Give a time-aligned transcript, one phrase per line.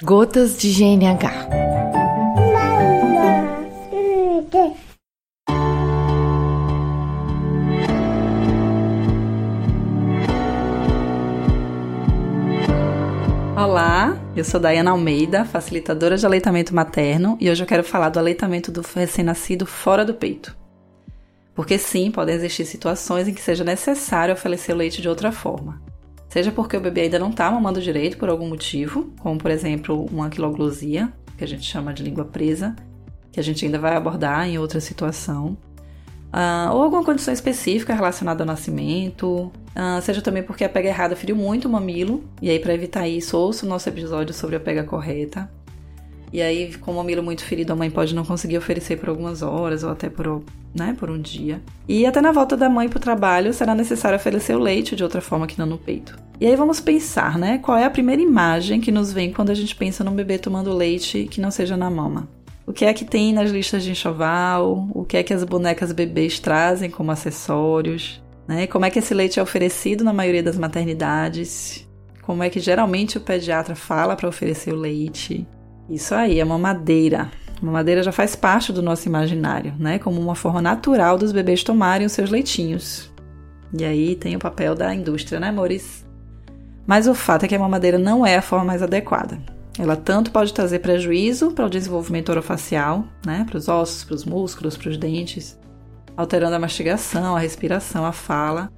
[0.00, 1.48] Gotas de GNH.
[13.56, 18.20] Olá, eu sou Dayana Almeida, facilitadora de aleitamento materno, e hoje eu quero falar do
[18.20, 20.56] aleitamento do recém-nascido fora do peito.
[21.56, 25.87] Porque sim, podem existir situações em que seja necessário oferecer o leite de outra forma.
[26.28, 30.04] Seja porque o bebê ainda não está mamando direito por algum motivo, como por exemplo
[30.12, 32.76] uma anquiloglosia, que a gente chama de língua presa,
[33.32, 35.56] que a gente ainda vai abordar em outra situação.
[36.28, 41.16] Uh, ou alguma condição específica relacionada ao nascimento, uh, seja também porque a pega errada
[41.16, 44.60] feriu muito o mamilo, e aí para evitar isso, ouça o nosso episódio sobre a
[44.60, 45.50] pega correta.
[46.32, 49.42] E aí, com o mamilo muito ferido, a mãe pode não conseguir oferecer por algumas
[49.42, 50.42] horas ou até por,
[50.74, 51.62] né, por um dia.
[51.88, 55.02] E até na volta da mãe para o trabalho, será necessário oferecer o leite de
[55.02, 56.18] outra forma que não no peito.
[56.40, 57.58] E aí vamos pensar, né?
[57.58, 60.72] Qual é a primeira imagem que nos vem quando a gente pensa num bebê tomando
[60.72, 62.28] leite que não seja na mama?
[62.64, 64.88] O que é que tem nas listas de enxoval?
[64.92, 68.22] O que é que as bonecas bebês trazem como acessórios?
[68.46, 68.66] Né?
[68.66, 71.88] Como é que esse leite é oferecido na maioria das maternidades?
[72.22, 75.46] Como é que geralmente o pediatra fala para oferecer o leite?
[75.88, 77.30] Isso aí, é mamadeira.
[77.60, 79.98] A mamadeira já faz parte do nosso imaginário, né?
[79.98, 83.10] Como uma forma natural dos bebês tomarem os seus leitinhos.
[83.76, 86.06] E aí tem o papel da indústria, né, amores?
[86.86, 89.38] Mas o fato é que a mamadeira não é a forma mais adequada.
[89.78, 94.24] Ela tanto pode trazer prejuízo para o desenvolvimento orofacial, né, para os ossos, para os
[94.24, 95.58] músculos, para os dentes,
[96.16, 98.72] alterando a mastigação, a respiração, a fala,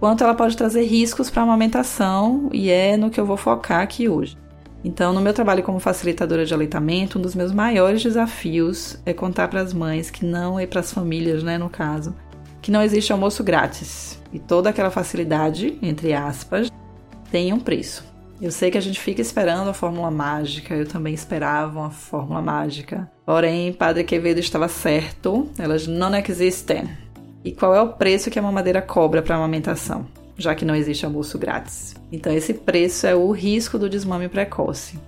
[0.00, 3.82] quanto ela pode trazer riscos para a amamentação, e é no que eu vou focar
[3.82, 4.36] aqui hoje.
[4.84, 9.48] Então, no meu trabalho como facilitadora de aleitamento, um dos meus maiores desafios é contar
[9.48, 12.14] para as mães que não, e para as famílias, né, no caso,
[12.62, 14.22] que não existe almoço grátis.
[14.32, 16.70] E toda aquela facilidade, entre aspas,
[17.30, 18.04] tem um preço.
[18.40, 22.42] Eu sei que a gente fica esperando a fórmula mágica, eu também esperava uma fórmula
[22.42, 23.10] mágica.
[23.24, 26.86] Porém, Padre Quevedo estava certo, elas não existem.
[27.42, 30.06] E qual é o preço que a mamadeira cobra para a amamentação?
[30.36, 31.94] Já que não existe almoço grátis.
[32.12, 34.98] Então, esse preço é o risco do desmame precoce.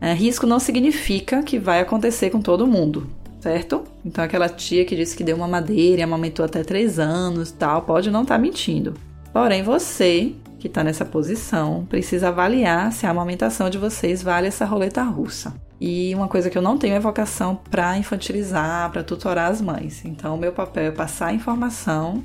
[0.00, 3.08] É, risco não significa que vai acontecer com todo mundo,
[3.40, 3.84] certo?
[4.04, 7.82] Então, aquela tia que disse que deu uma madeira e amamentou até 3 anos tal,
[7.82, 8.94] pode não estar tá mentindo.
[9.32, 14.64] Porém, você que está nessa posição precisa avaliar se a amamentação de vocês vale essa
[14.64, 15.54] roleta russa.
[15.80, 20.04] E uma coisa que eu não tenho é vocação para infantilizar, para tutorar as mães.
[20.04, 22.24] Então, o meu papel é passar a informação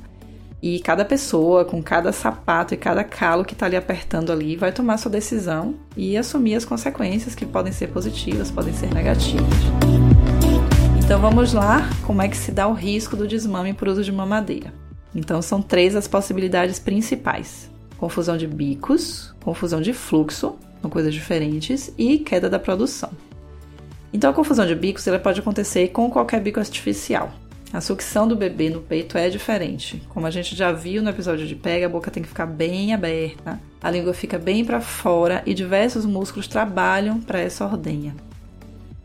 [0.62, 4.70] e cada pessoa, com cada sapato e cada calo que está ali apertando ali, vai
[4.70, 9.48] tomar sua decisão e assumir as consequências que podem ser positivas, podem ser negativas.
[11.04, 14.12] Então vamos lá, como é que se dá o risco do desmame por uso de
[14.12, 14.72] mamadeira?
[15.12, 17.68] Então são três as possibilidades principais:
[17.98, 23.10] confusão de bicos, confusão de fluxo, são coisas diferentes, e queda da produção.
[24.12, 27.32] Então a confusão de bicos ela pode acontecer com qualquer bico artificial.
[27.72, 30.02] A sucção do bebê no peito é diferente.
[30.10, 32.92] Como a gente já viu no episódio de pega, a boca tem que ficar bem
[32.92, 38.14] aberta, a língua fica bem para fora e diversos músculos trabalham para essa ordenha.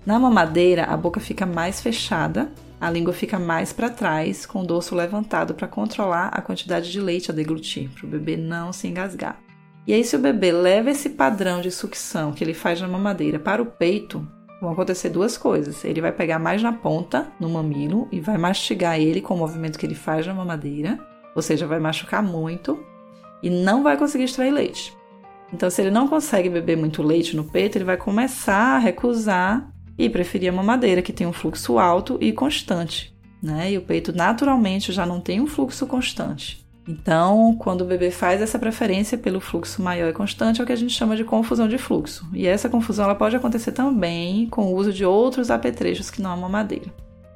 [0.05, 4.65] Na mamadeira, a boca fica mais fechada, a língua fica mais para trás, com o
[4.65, 8.85] dorso levantado para controlar a quantidade de leite a deglutir, para o bebê não se
[8.87, 9.39] engasgar.
[9.87, 13.39] E aí, se o bebê leva esse padrão de sucção que ele faz na mamadeira
[13.39, 14.27] para o peito,
[14.61, 15.83] vão acontecer duas coisas.
[15.85, 19.77] Ele vai pegar mais na ponta, no mamilo, e vai mastigar ele com o movimento
[19.77, 20.99] que ele faz na mamadeira,
[21.35, 22.83] ou seja, vai machucar muito
[23.41, 24.95] e não vai conseguir extrair leite.
[25.53, 29.69] Então, se ele não consegue beber muito leite no peito, ele vai começar a recusar
[29.97, 33.15] e preferir a mamadeira, que tem um fluxo alto e constante.
[33.41, 33.71] Né?
[33.71, 36.66] E o peito naturalmente já não tem um fluxo constante.
[36.87, 40.71] Então, quando o bebê faz essa preferência pelo fluxo maior e constante, é o que
[40.71, 42.25] a gente chama de confusão de fluxo.
[42.33, 46.31] E essa confusão ela pode acontecer também com o uso de outros apetrechos que não
[46.31, 46.89] a mamadeira.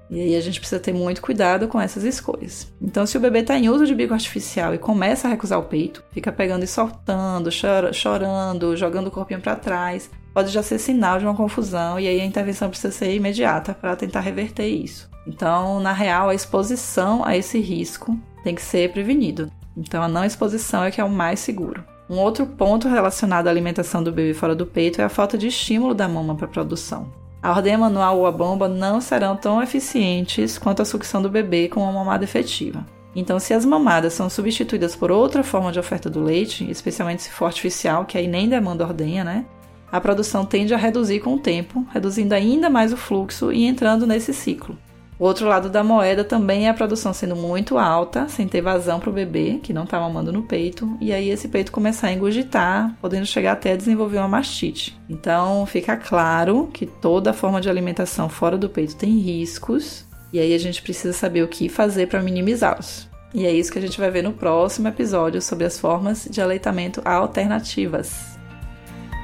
[0.09, 2.69] E aí a gente precisa ter muito cuidado com essas escolhas.
[2.81, 5.63] Então, se o bebê está em uso de bico artificial e começa a recusar o
[5.63, 11.17] peito, fica pegando e soltando, chorando, jogando o corpinho para trás, pode já ser sinal
[11.17, 15.09] de uma confusão e aí a intervenção precisa ser imediata para tentar reverter isso.
[15.25, 19.51] Então, na real, a exposição a esse risco tem que ser prevenido.
[19.75, 21.83] Então, a não exposição é que é o mais seguro.
[22.09, 25.47] Um outro ponto relacionado à alimentação do bebê fora do peito é a falta de
[25.47, 27.09] estímulo da mama para a produção.
[27.41, 31.69] A ordem manual ou a bomba não serão tão eficientes quanto a sucção do bebê
[31.69, 32.85] com uma mamada efetiva.
[33.15, 37.31] Então, se as mamadas são substituídas por outra forma de oferta do leite, especialmente se
[37.31, 39.45] for artificial, que aí nem demanda ordenha, né?
[39.91, 44.07] A produção tende a reduzir com o tempo, reduzindo ainda mais o fluxo e entrando
[44.07, 44.77] nesse ciclo.
[45.21, 48.99] O outro lado da moeda também é a produção sendo muito alta, sem ter vazão
[48.99, 52.11] para o bebê, que não está mamando no peito, e aí esse peito começar a
[52.11, 54.99] engurgitar, podendo chegar até desenvolver uma mastite.
[55.07, 60.55] Então fica claro que toda forma de alimentação fora do peito tem riscos, e aí
[60.55, 63.07] a gente precisa saber o que fazer para minimizá-los.
[63.31, 66.41] E é isso que a gente vai ver no próximo episódio sobre as formas de
[66.41, 68.39] aleitamento alternativas.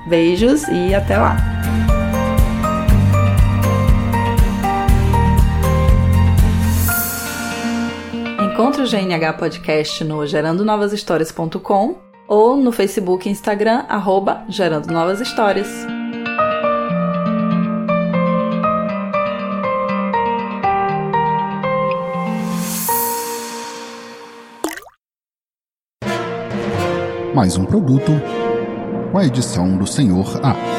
[0.07, 1.56] Beijos e até lá!
[8.57, 11.95] Encontre o GNH Podcast no gerandonovashistórias.com
[12.27, 15.67] ou no Facebook e Instagram, arroba Gerando Novas Histórias.
[27.35, 28.11] Mais um produto
[29.11, 30.76] com a edição do Senhor A.